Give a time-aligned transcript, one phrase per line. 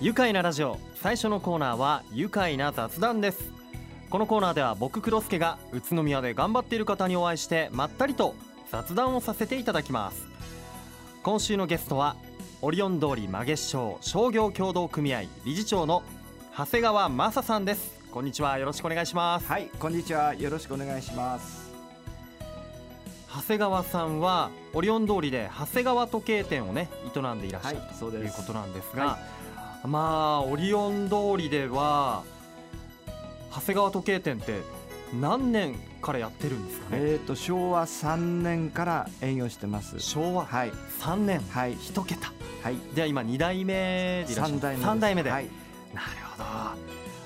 [0.00, 0.78] 愉快なラジオ。
[1.02, 3.50] 最初のコーナーは愉快な雑談です。
[4.10, 8.36] このコーナーでは僕黒助が宇都宮で頑張っている方にお会いしてまったりと
[8.70, 10.28] 雑談をさせていただきます。
[11.24, 12.14] 今週のゲストは
[12.62, 16.04] オリオン通り曲げ師匠商業協同組合理事長の
[16.56, 17.98] 長谷川正さんです。
[18.12, 18.56] こんにちは。
[18.56, 19.48] よろしくお願いします。
[19.48, 20.32] はいこんにちは。
[20.32, 21.72] よろしくお願いします。
[23.34, 29.18] 長谷川さんはオリオン通りで長谷川時計店をね営んでいらっしゃる、はいということなんですが、は
[29.84, 32.22] まあオリオン通りでは
[33.54, 34.60] 長谷川時計店って
[35.18, 39.98] 何年からやってるんですかね、えっ、と昭和3年から営業してます。
[40.00, 40.72] 昭和はい。
[41.00, 41.40] 3年。
[41.50, 41.74] はい。
[41.74, 42.32] 一桁。
[42.62, 42.76] はい。
[42.94, 44.58] では今2代目でいらっしゃる。
[44.58, 45.46] 3代目三代目で、はい、
[45.94, 46.44] なるほど。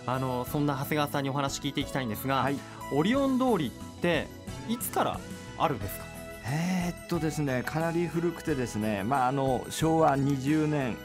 [0.07, 2.57] あのそんな長谷川さんにお話聞いていきたいんですが、はい、
[2.93, 4.27] オリオン通りって
[4.69, 5.21] いつから
[5.59, 6.05] あるんですか？
[6.45, 10.97] えーっとですねかなり古くてですねまああの昭和20年、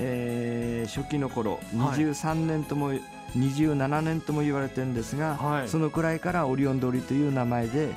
[0.00, 1.58] えー初期の頃は
[1.96, 2.00] い。
[2.00, 2.92] 23年とも、
[3.36, 5.68] 27年とも言われてるんですが、はい。
[5.68, 7.90] そのくらいからオリオン通りという名前で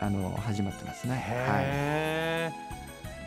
[0.00, 1.14] あの始まってますね。
[1.46, 2.52] は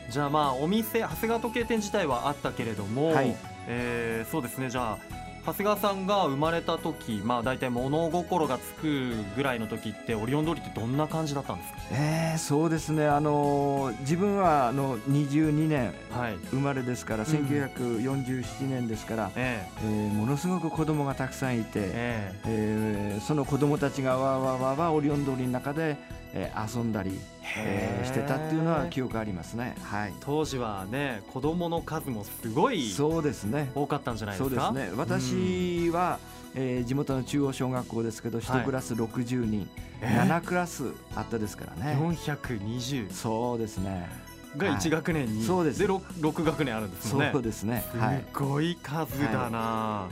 [0.08, 0.12] い。
[0.12, 3.36] じゃあまあお店長谷川時計店自体はあったけれども、はい。
[3.68, 4.70] えーそうですね。
[4.70, 4.98] じゃあ
[5.46, 13.08] 長谷川さんが生まれた時まあ大体物心がつくぐらいの時ってオリオン通りってどんな感じだったんですえーそうですね。
[13.08, 16.38] あの自分はあの22年かはい。
[16.50, 17.30] 生まれですから、うん。
[17.30, 19.86] 1947年ですから、ええ。
[19.86, 23.16] ーものすごく子供がたくさんいて、ええ。
[23.16, 25.96] えーその子供たちがわーわーわーわーオリオン通りの中で、
[26.38, 27.18] えー遊んだり、
[27.58, 29.76] えーしてたっていうのは記憶ありますね。
[29.82, 30.14] はい。
[30.20, 33.72] 当時はね子供の数もすごいそうですね。
[33.74, 34.98] 多かったんじゃないでそうすかですね。
[34.98, 36.20] 私は、
[36.54, 39.70] えー地元の中央小学校ですけど、一クラス60人、
[40.02, 41.98] えー7クラスあったですからね。
[42.00, 44.10] 420そうですね。
[44.58, 47.84] が1学年に、そうですで 6, 6学年あるんですもんねそうですね。
[47.98, 48.24] はい。
[48.34, 50.08] すごい数だな、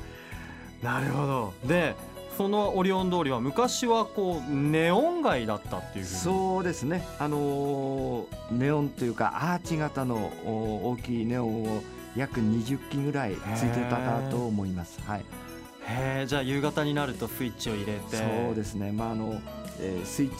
[0.82, 1.96] なるほどで
[2.38, 10.16] そのオリオン通りは昔はこうネオン街だったっていうそうですね、あのーネオンというかアーチ型の
[10.46, 11.84] お大きいネオンを
[12.16, 15.00] 約20基ぐらいついてたかと思います。
[15.02, 18.18] はい、へえじゃあ夕方になるとスイッチを入れて。
[18.18, 19.40] そうですね、まああの
[19.80, 20.36] えースイッチ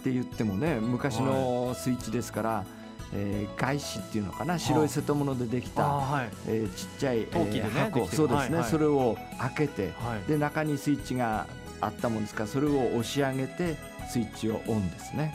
[0.00, 2.64] って言ってもね昔のスイッチですから、
[3.12, 11.46] えー外紙っていうのかな白い瀬戸物でできあた、はいえーちっちゃい、えー箱そうですね、はいはいそれを開けてはいで中にスイッチが
[11.80, 13.76] あったもんですからそれを押し上げて
[14.08, 15.34] スイッチをオンですね。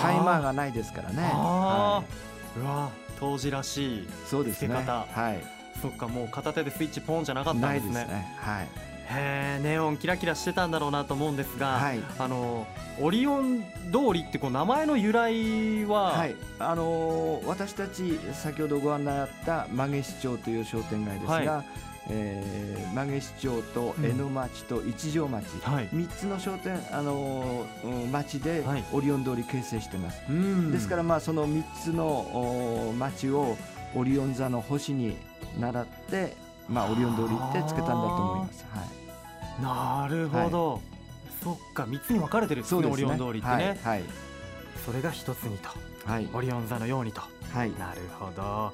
[0.00, 1.30] タイマーがないですからね。
[1.32, 2.02] あは
[2.56, 4.74] いーうわ当時らしいそうですね。
[4.74, 5.44] はい。
[5.80, 8.36] そっかもう片手でスイッチポンじゃなかったなんいですねですね。
[8.38, 8.68] はい。
[9.62, 12.00] ネオンキラキラしてたんだろうなと思うんですが、はい。
[12.18, 12.66] あの
[13.00, 16.36] オリオン通りってこう名前の由来は、はい。
[16.58, 21.64] あのー私たち先ほどご案内あった曲げ市町という商店街ですが、は
[22.10, 30.22] えー曲げ市町とうん江ノ町と一条町、はい三つの商店あのーうん町ではいオリオン通り形成してます。
[30.28, 33.56] うんですからまあその三つのお町を
[33.94, 35.16] オリオン座の星に
[35.60, 36.43] 習って。
[36.68, 37.28] まあ、オリオン通り
[37.60, 38.64] ってつけたんだと思います。
[38.70, 39.62] はい。
[39.62, 40.80] なるほど、
[41.42, 43.98] そっか3つに分かれてるんですねオリオン通りってね、はい。
[43.98, 44.04] はい。
[44.84, 45.68] それが一つにと
[46.04, 46.28] はい。
[46.32, 47.22] オリオン座のようにと
[47.52, 47.72] はい。
[47.78, 48.72] なるほど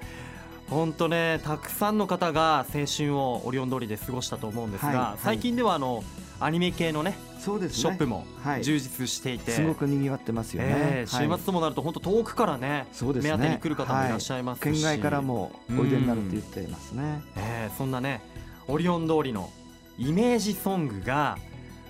[0.68, 6.04] 本当ねたくさんの方が青春をオリオン通りで過ごしたと思うんですが、はいはい最近ではあの
[6.38, 7.78] アニメ系のねそうですね。
[7.78, 10.68] ショップもはい充実していて、すごく賑わってますよね。
[10.70, 13.30] えーはい週末ともなると本当遠くからねそうですね。
[13.32, 17.22] 目当てに来る方もいらっしゃいますし、はい県外からもおいでになるって言ってますね。
[17.36, 18.20] えーそんなね
[18.68, 19.50] オリオン通りの
[19.98, 21.38] イメージソングが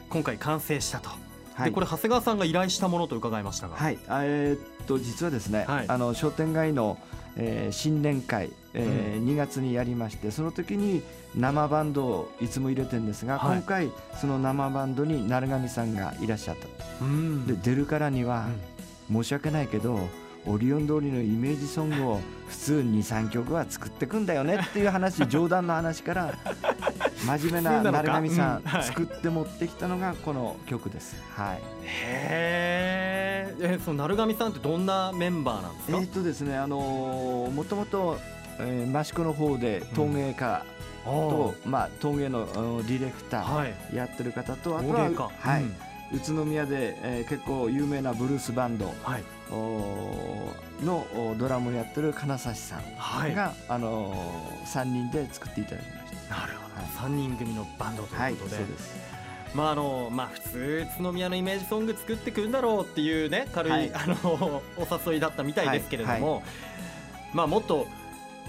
[0.08, 1.10] 今回完成したと、
[1.60, 1.70] はい。
[1.70, 3.98] でこれ長谷川さんが依頼したものと伺いましたが、はい。
[4.08, 6.98] あえーっと実はですね、はいあの商店街の、
[7.36, 11.02] えー新年会、えー2月にやりまして、その時に
[11.36, 13.90] 生バンドをいつも入れてるんですが、はい今回
[14.20, 17.04] その生バンドに鳴上さんがいらっしゃった。
[17.04, 18.60] うんで出るからには、うん
[19.22, 19.98] 申し訳ないけど。
[20.46, 26.34] オリオン通りのイメージソングを普通23曲は作ってくんだよねっていう話 冗談の話から
[27.26, 31.16] 真面目な鳴上さん作って持ってきたのがこの曲です。
[31.34, 31.60] はい。
[31.84, 33.62] へー。
[33.62, 38.18] えーその鳴上さんってどんなメンバーなんですか、えーっとですね、あのーもともと、
[38.58, 40.64] えー、益子の方で陶芸家
[41.04, 43.74] と、まあ、陶芸のうんディレクターはい。
[43.94, 45.62] やってる方と、あとは、はい。
[45.62, 45.74] うん。
[46.12, 49.22] 宇都宮で、えー結構有名なブルースバンドはい。
[49.50, 53.34] のおドラムをやってる金指さんはい。
[53.34, 55.99] が、あのー、3人で作っていただきまし
[56.30, 58.94] なるほど、はい三人組のバンドといいうことで、そうです。
[59.54, 63.90] まああのまあ普通宇都宮のイメージソング作ってくんだろうっていうね軽い、はい。
[63.94, 66.42] あのお誘いだったみたいですけれども、
[67.32, 67.86] まあもっと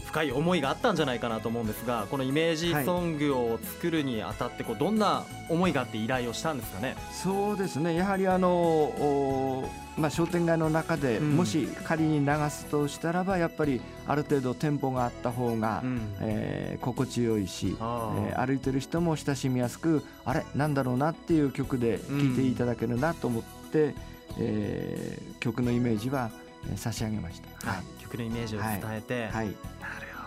[0.05, 6.95] 深い思いがあったんじゃないかなと思うんですがこのイメージソングを作るにあたってこうどんな思いがあって依頼をしたんですかね？
[7.11, 7.95] そうですね。
[7.95, 11.35] やはりあのおまあ、商店街の中でうん。
[11.35, 16.01] もし仮に流すとしたらばやっぱりある程度テンポがあった方が、うん。
[16.21, 23.93] えー心地よいし、えー歩いてる人も親しみやすくあれなんだろうなっていう曲で聴いていただけるなと思って、
[24.39, 27.71] えー曲のイメージは、えー差し上げました。
[27.71, 29.55] はい、曲のイメージを伝えて、はい、なる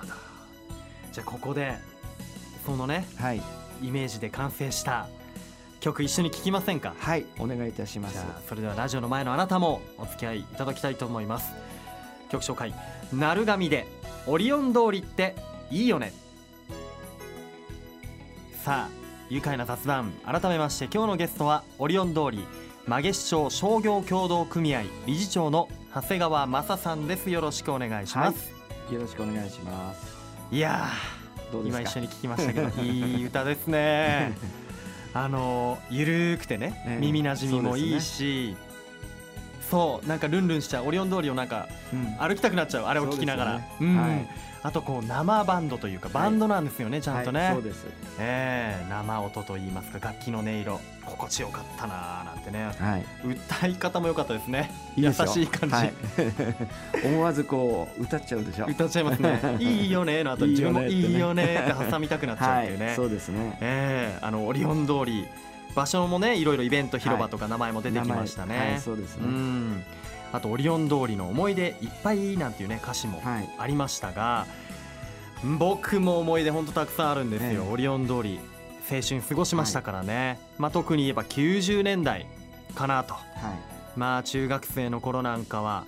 [0.00, 0.12] ほど。
[1.12, 1.76] じゃあここで
[2.66, 3.42] そのねはい、
[3.82, 5.06] イメージで完成した
[5.80, 6.94] 曲一緒に聴きませんか？
[6.98, 8.24] はい、お願いいたします。
[8.48, 11.52] それではラジオの前のあなたもお付き合いいただきたいと思います。
[12.30, 12.74] 曲紹介
[13.12, 13.86] 「鳴神で
[14.26, 15.36] オリオン通りって
[15.70, 16.12] いいよね」
[18.64, 20.12] さあ愉快な雑談。
[20.24, 22.44] 改めまして今日のゲストはオリオン通り
[22.86, 27.30] 曲げ市町商業協同組合理事長の長谷川正さんです。
[27.30, 28.52] よろしくお願いします、
[28.92, 30.14] よろしくお願いします。
[30.50, 30.88] い、や
[31.64, 34.36] 今一緒に聞きましたけど いい歌ですね。
[35.14, 38.54] あのゆるーくてね、ええ耳なじみもいいし
[39.70, 42.16] そう,、なんかルンルンしちゃうオリオン通りをなんかうん。
[42.18, 43.60] 歩きたくなっちゃうあれを聞きながら。
[43.78, 43.96] そうん。
[43.96, 44.28] はい
[44.64, 47.86] あとこう生バンドというかバンドなんですよね、ちゃんとね、はい、そうです。
[48.18, 52.70] ええ生音といいますか楽器の音色心地よかったなーなんてね。
[52.78, 54.70] はい、歌い方も良かったですね。
[54.96, 55.92] 優しい感じ、はい、
[57.04, 58.66] 思わずこう歌っちゃうでしょ。
[58.66, 59.40] 歌っちゃいますね。
[59.60, 63.58] いいよねの後に自分もいいよねって挟みたくなっちゃうっていうね、はい、そうですね。
[63.60, 65.26] ええあのオリオン通り
[65.74, 69.28] 場所もねいろいろイベント広場とか名前も出てきましたね、そうですうね。
[69.28, 69.84] ん。
[70.32, 74.46] あとオリオン通りの思い出いっぱいなんていうね歌詞もはい、ありましたが、
[75.58, 77.58] 僕も思い出本当たくさんあるんですよ、ええ。
[77.72, 78.40] オリオン通り
[78.90, 82.26] 青春過ごしましたからね、まあ、特に言えば90年代
[82.74, 83.14] かなと。
[83.14, 83.24] はい、
[83.96, 85.86] まあ中学生の頃なんかは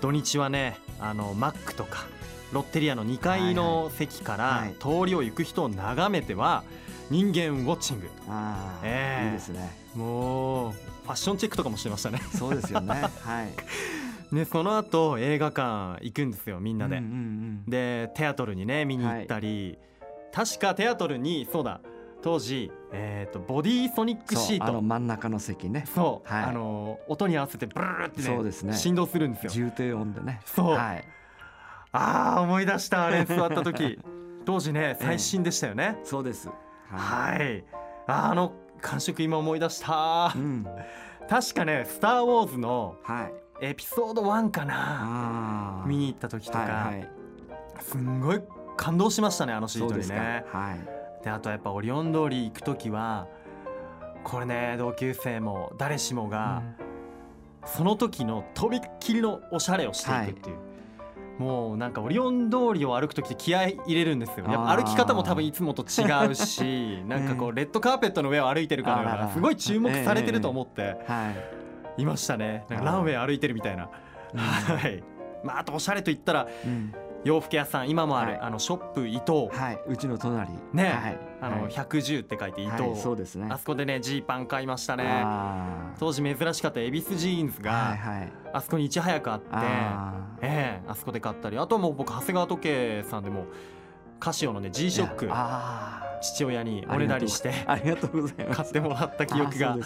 [0.00, 2.06] 土日はねあのマックとか
[2.52, 4.74] ロッテリアの2階の席からはい。
[4.74, 6.62] 通りを行く人を眺めては
[7.10, 8.08] 人間ウォッチング。
[8.28, 8.80] あ
[9.24, 9.70] いいですね。
[9.94, 12.20] もうファッションチェックとかもしてましたね。
[12.34, 12.94] そうですよね。
[13.22, 14.34] はい。
[14.34, 19.78] ねその後映画館行くんですよみんなで、うんうんうんでテアトルにね見に行ったり、
[20.32, 21.80] 確かテアトルにそうだ
[22.26, 25.84] 当時、えー、とボディソニックシート真ん中の席ね。
[25.94, 30.40] そう、はいあの音に合わせてブルルルってねね振動するんですよ重低音でね。
[30.44, 31.04] そうはい。
[31.92, 34.00] あー思い出したあれ座った時
[34.44, 36.50] 当時ね最新でしたよね、そうです。
[36.90, 37.64] はい
[38.08, 40.66] あの感触今思い出したうん。
[41.30, 43.32] 確かね「スター・ウォーズ」のはい。
[43.68, 45.84] エピソード1かな。
[45.86, 47.08] 見に行った時とか、はいはい。
[47.80, 48.42] すんごい
[48.76, 49.88] 感動しましたねあのシー。
[49.88, 50.95] トにねはい。
[51.22, 53.26] であとやっぱオリオン通り行く時は
[54.24, 56.62] これね同級生も誰しもが、
[57.64, 60.56] その時のとびっきりのおしゃれをしていくっていう、
[61.38, 64.46] もうなんかオリオン通りを歩く時って気合い入れるんですよ。
[64.46, 71.32] やっぱ歩き方も多分いつもと違うしなんかこうレッドカーペットの上を歩いてるかのようなすごい注目されてると思っては
[71.98, 72.02] い。
[72.02, 72.64] いましたね。
[72.68, 73.88] なんかランウェイ歩いてるみたいな。
[74.34, 74.40] うん。
[74.40, 75.02] はい。
[75.44, 76.92] まああとおしゃれと言ったらうん。
[77.26, 79.80] 洋服屋さん今もある、はいあのショップ伊藤はい。
[79.88, 80.48] うちの隣。
[80.72, 81.18] ねはい。
[81.40, 83.48] あのはい110って書いて伊藤、はいそうですね。
[83.50, 87.64] あそこでねジーパン買いましたねあ当時珍しかった恵比寿ジーンズあ。
[87.64, 88.32] が、はいはい。
[88.52, 93.46] あそこにいち早くあってあええあそこで買ったりあとはもう僕長谷川時計さんでも
[94.20, 96.94] カシオのね G ショックあ父親にあ。
[96.94, 98.56] おねだりしてありがとうございます。
[98.58, 99.76] 買ってもらった記憶が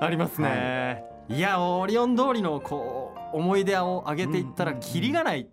[0.00, 5.48] ありますね、い、やオリオン通りのこう思い出を上げていったらキリがない、うん。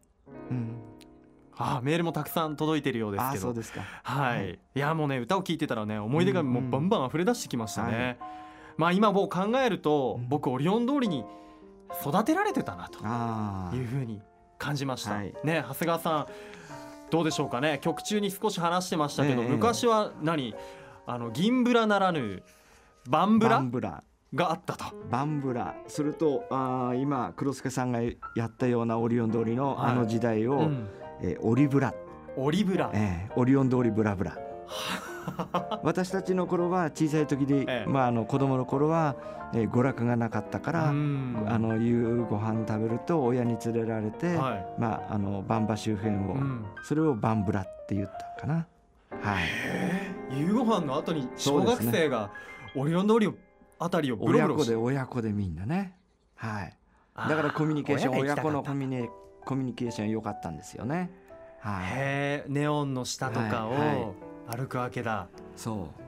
[1.62, 3.42] ああメールもたくさん届いてるようですあけど。
[3.42, 3.82] そうですか。
[4.04, 4.60] はい、はい。
[4.76, 8.18] い、やもうね歌を聴いてたらね思い出がもうバンバン溢れ出してきましたね、はい。
[8.78, 10.30] まあ今もう考えるとうん。
[10.30, 11.26] 僕オリオン通りに
[12.02, 13.00] 育てられてたなと。
[13.76, 14.22] いうふうに
[14.58, 15.34] 感じました、はい。
[15.44, 16.28] ね長谷川さん
[17.12, 17.80] どうでしょうかね。
[17.82, 19.50] 曲中に少し話してましたけど、ええ。
[19.50, 20.56] 昔は何？
[21.08, 22.44] あの銀ブラならぬ
[23.10, 24.04] バンブバランブラ。
[24.36, 24.86] があったと。
[25.10, 25.76] バンブラ。
[25.88, 29.92] するとあー今黒助さんがやったようなオリオン通りのはい。
[29.92, 30.88] あの時代を、うん
[31.22, 31.94] えーオリブラ、
[32.36, 34.38] オリブラ、えーオリオン通りブラブラ。
[35.84, 37.86] 私たちの頃は小さい時で、ええ。
[37.88, 39.16] まあ、あの子供の頃は、
[39.54, 41.46] えー娯楽がなかったから、うん。
[41.48, 44.66] あの夕ご飯食べると親に連れられて、はい。
[44.78, 46.66] まあ、あのバンバ周辺を、うん。
[46.84, 48.68] それをバンブラって言ったかな。
[49.22, 52.32] はい、夕ご飯の後に小学生が
[52.76, 53.34] オリオン通りを
[53.80, 55.94] あたりをブロブロし親子で親子でみんなね、
[56.36, 56.74] はい、
[57.16, 59.10] だからコミュニケーション親子のコミュニ
[59.46, 61.12] コミュニケーション良かったんですよね。
[61.60, 64.16] はい、へえネオンの下とかはいはを
[64.48, 66.02] 歩くわけだ、そう。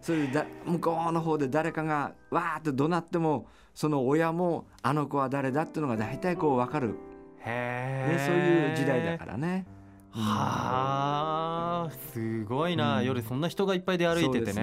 [0.00, 6.94] それでだ向こうの方で誰かがわーって怒鳴ってもその親もあの子は誰だっていうのが大体こう分かる、ね
[7.46, 9.66] へえそういう時代だからね。
[10.10, 13.04] はあすごいな、うん。
[13.04, 14.46] 夜そんな人がいっぱいで歩いててね。
[14.46, 14.56] そうです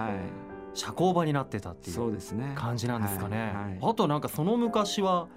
[0.00, 0.10] はい。
[0.74, 2.18] 社交場になってたっていう
[2.54, 3.78] 感じなんですかね、はいはい。
[3.82, 5.28] あとなんかその昔は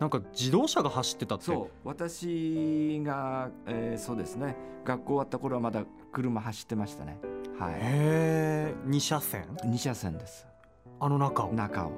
[0.00, 1.44] なんか自動車が走ってたって。
[1.44, 1.88] そう。
[1.88, 4.56] 私が、えーそうですね。
[4.84, 7.18] 学校終わった頃はまだ車走ってましたね。
[7.58, 7.72] はい。
[7.74, 10.46] へえ2車線？2車線です。
[11.00, 11.52] あの中を？
[11.52, 11.92] 中を。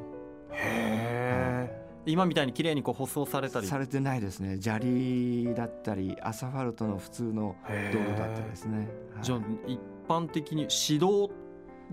[0.52, 3.66] へえ今みたいに綺麗にこう舗装されたり？
[3.66, 4.56] されてないですね。
[4.60, 7.54] 砂利だったりアスファルトの普通の
[7.92, 8.78] 道路だったですね。
[9.14, 9.24] はい。
[9.24, 9.78] じゃあ一
[10.08, 11.30] 般的に市道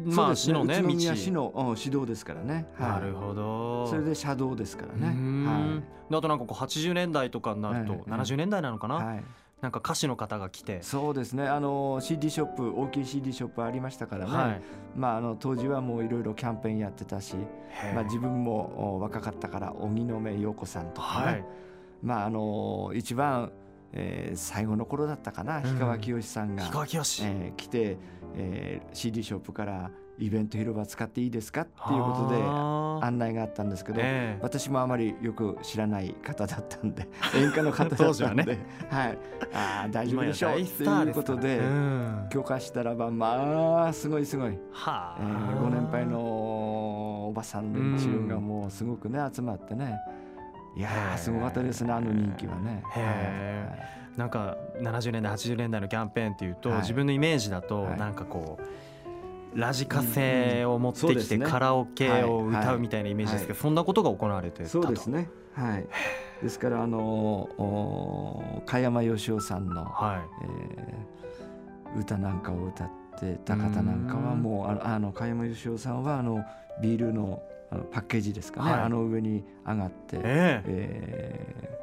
[0.06, 1.18] まあ市のね宇都宮道。
[1.18, 2.68] 市のうん市道ですからね。
[2.78, 2.90] はい。
[2.92, 3.88] なるほど。
[3.88, 5.82] それで車道ですからね。
[6.10, 8.02] であとなんかこう80年代とかになると、はい。
[8.04, 9.24] 70年代なのかな、はい、はい、
[9.62, 11.48] なんか歌手の方が来て、そうですね。
[11.48, 14.62] あの CD ショップ大きい CD ショップありましたからね、はい。
[14.96, 17.36] まあ、あの当時はもういろいろキャンペーンやってたし、
[17.94, 21.46] まあ、自分もお若かったから荻野目洋子さんとかね、はい。
[22.02, 23.52] まああの一番、
[23.94, 25.64] えー最後の頃だったかな、ん。
[25.64, 27.98] 氷川きよしさんが、氷川きよし、えー来て、
[28.36, 31.62] えー CD ショップからイベント広場使っていいですか？
[31.62, 32.42] っていうことで
[33.06, 34.40] 案内があったんですけど、ええ。
[34.42, 38.60] 私もあまりよく知らない方だったんで 演歌の方だ当ったんで、ね。
[38.90, 39.18] はい、
[39.54, 42.28] ああ大丈夫でしょうっていうことでうん。
[42.32, 46.20] 許可したらばまあすごいすごい、はあ、えーご年配の
[47.28, 49.98] おばさん連中がもうすごくね集まってね
[50.78, 52.84] いやすごかったですねあの人気はね。
[54.16, 56.82] なんか70年代80年代のキャンペーンっていうと、はい。
[56.82, 58.00] 自分のイメージだと、はい。
[58.00, 58.60] なんかこ
[59.56, 64.70] うラジカセを持ってきてカラオケを歌うみたいなイメージですけど、そんなことが行われてたと。
[64.70, 65.30] そうですね。
[65.54, 65.86] はい。
[66.42, 67.00] ですからあの
[67.58, 71.18] お加山義雄さんの、はえー
[71.96, 76.44] 歌なんかを歌ってた方なんかはもうあのあの加山義雄さんはあの
[76.82, 81.78] ビールのあのパッケージですかね、はいあの上に上がって、い、えええー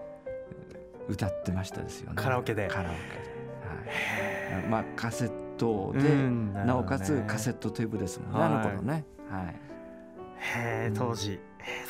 [1.08, 2.16] 歌ってましたですよね。
[2.16, 4.54] カラオケでカラオケで。
[4.54, 4.66] はい。
[4.66, 9.04] まあカセットで、うんなおかつカセッットテープですもんね、はいあの頃ね。
[9.30, 9.46] はい。
[9.46, 11.38] トへえうん当時、へえ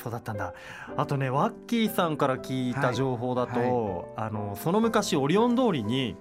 [0.03, 0.53] そうだったんだ
[0.97, 6.17] あとねワッキーさんから聞いた情報だと、あのその昔オリオン通りに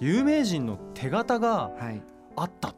[0.00, 2.02] 有名人の手形がはい。
[2.36, 2.74] あったっ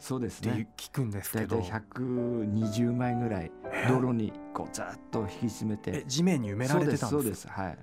[0.00, 0.68] そうですてね。
[0.76, 3.50] 聞くんですけど、大体120枚ぐらい
[3.88, 7.52] 道路にこうざっと引き詰めえて地面に埋められてたんそうですか？
[7.52, 7.60] ですそうです。
[7.60, 7.78] はい。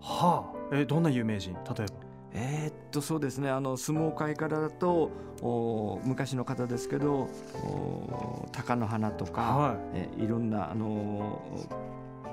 [0.00, 0.76] はあ。
[0.76, 1.54] えどんな有名人？
[1.54, 2.04] 例えば。
[2.36, 3.48] えーっとそうですね。
[3.48, 5.10] あの相撲界からだと
[5.40, 7.28] お昔の方ですけど
[7.62, 9.76] お貴乃花とか、はい。
[9.94, 11.40] えいろんなあの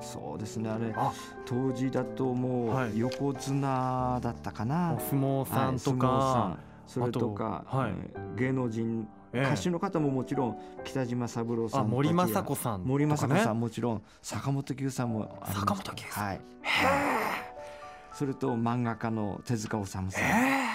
[0.02, 0.70] そうですね。
[0.70, 1.14] あれあ。
[1.46, 2.94] 当時だともはい。
[2.94, 7.92] う横綱だったかな、お相撲さんとはいそれとか、はい。
[7.92, 16.26] えー芸能人ええ歌手の方ももちろん北島三郎さんあ森たちや昌子さんね、森昌子さんもちろん坂本九さんも坂本九さん。
[16.26, 16.42] はい。
[18.14, 20.66] それと漫画家の手塚治虫さんえ。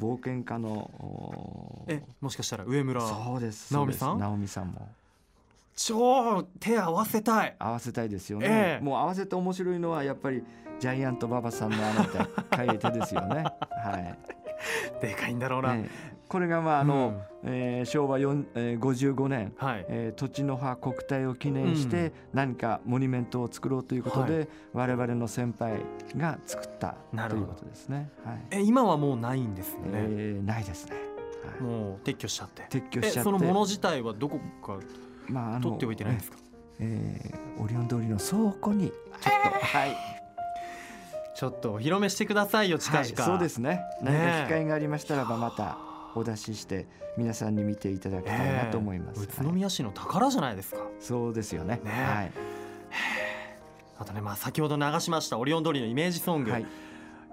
[0.00, 4.18] 冒険家のおえもしかしたら上村そうです直美さん？
[4.18, 4.88] 直美さんも。
[5.76, 7.56] 超手合わせたい。
[7.58, 8.84] 合わせたいですよね、ええ。
[8.84, 10.44] もう合わせて面白いのはやっぱり
[10.78, 12.04] ジャイアント馬場さんのあの
[12.50, 13.42] 高い手ですよね。
[13.70, 14.18] はい、
[15.00, 16.14] でかいんだろうな、ええ。
[16.28, 19.84] これがまああの、えー昭和4、えー、55年うんはい。
[19.88, 25.80] えー土地の葉国体を記念して何かモニュメントを作ろうということで、我々の先輩
[26.16, 27.46] が作ったなるほど。
[27.46, 28.10] ということですね。
[28.24, 28.38] はい。
[28.50, 30.92] え今はもうないんですよね、えーないですね。
[31.44, 31.62] はい。
[31.62, 32.62] もう撤去しちゃって。
[32.70, 33.20] 撤去しちゃって。
[33.20, 34.78] えそのもの自体はどこか
[35.28, 36.38] まああの取っておいてないんですか？
[36.80, 38.96] えーオリオン通りの倉庫にちょ
[39.30, 39.96] っと、はい、
[41.34, 43.80] ちょっとお披露目してくださいよ近はい、々、そうですね。
[44.00, 45.78] 何か機会がありましたらばまた
[46.14, 46.86] お出しして
[47.16, 49.20] 皆さんに見ていただきたいなと思います。
[49.20, 51.80] ええ宇都宮市の宝じゃないですか、はいそうですよね。
[51.84, 52.32] ねはい。
[53.98, 56.66] あとねまあ先ほど流しましたオリオン通りのイメージソング、はい。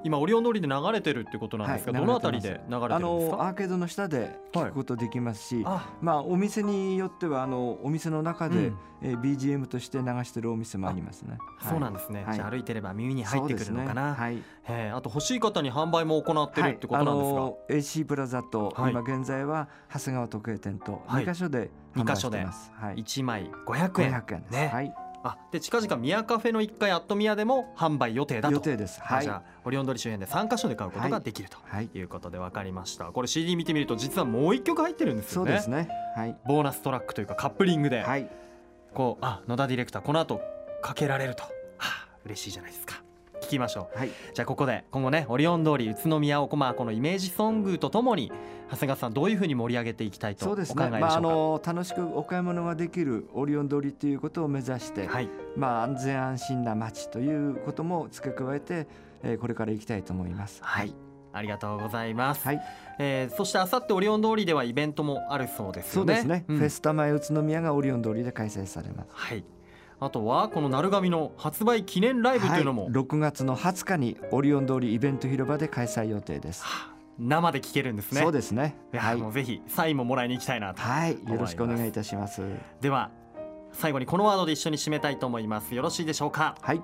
[0.04, 3.38] 今オリオン通りで流れてるってことなんですが、はいどのあたりで流れてあるんですか？
[3.38, 5.48] のアーケードの下で聞くことできます。
[5.48, 8.78] し、あまあお店によってはあのお店の中で、うん。
[9.04, 11.40] えー BGM として流してるお店もありますね。
[11.68, 12.36] そうなんですね、はい。
[12.36, 14.14] じゃあ歩いてれば耳に入ってくるのかな、ね。
[14.14, 14.38] はい。
[14.68, 18.92] ええあと欲しい方に販売も行ってるってことなんですが、はい、あの AC プラザと、はい。
[18.92, 21.26] 今現在は長谷川時計店とはい。
[21.26, 22.72] 2箇所で販売してます。
[22.76, 22.96] はい。
[22.98, 24.14] 1枚500円。
[24.14, 24.52] 500円です。
[24.52, 24.70] ね。
[24.72, 24.94] はい。
[25.24, 29.00] あで近々宮カフェの1階アット宮でも販売予定だと予定です。
[29.02, 29.24] はい。
[29.24, 31.90] じゃあオリオン通り周辺で3カ所で買うことができるとはい。
[31.94, 35.90] いうことで分かりましたこれ CD 見てみると実はもう1曲入ってるんですよねそうですね。
[36.16, 36.36] はい。
[36.48, 38.30] ボーナストラックというかカップリングで、はい。
[38.94, 40.42] こうあ野田ディレクターこの後
[40.82, 41.50] かけられると、は
[41.80, 43.02] あ、嬉しいじゃないですか
[43.42, 44.10] 聞きましょうはい。
[44.34, 48.32] じゃあここで今後ねオリオン通り宇都宮をこまあこのイメージソングとともに
[48.72, 50.90] 長谷川さんどういうふうに盛り上げていきたいとそうですね。
[50.90, 55.30] まああの楽しくお買い物ができるオリオン通りということを目指して、はい。
[55.58, 58.88] まあ安全安心な街ということも付け加えて、
[59.24, 60.60] えーこれから行きたいと思います。
[60.64, 60.96] はい。
[61.34, 62.62] ありがとうございます、はい、
[63.00, 66.16] えーそしてあさってオリオン通りではイベントもあるそうですよね。
[66.16, 66.58] そうですね、ん。
[66.58, 69.10] フェスタ前宇都宮がオリオン通りで開催されます。
[69.12, 69.44] はい。
[70.00, 76.64] あとはこの鳴神の発売記念ライブというのも、はい、6月の20日にオリオン通りイベント広場で開催予定です。
[76.64, 78.22] はあ生で聴けるんですね。
[78.22, 78.76] そうですね。
[78.94, 79.18] はい。
[79.18, 81.12] もうぜひサインももらいに行きたいなとはい。
[81.12, 82.42] よろしくお願いいたします。
[82.80, 83.12] では
[83.74, 85.74] 最後にこのワードで一緒に締めたいと思います。
[85.76, 86.56] よろしいでしょうか？
[86.62, 86.82] はい。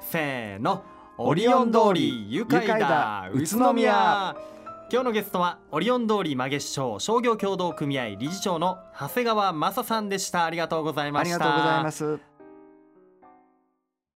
[0.00, 0.84] せーの。
[1.18, 3.28] オリオン通り愉快だ。
[3.32, 4.34] 宇都宮。
[4.90, 10.44] 今日のゲストはオリオン通り曲げ師匠商業協同組合理事長の長谷川正さんでした。
[10.44, 11.36] ありがとうございました。
[11.36, 12.18] ありがとうございます